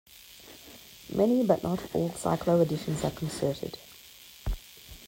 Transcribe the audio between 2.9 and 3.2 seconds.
are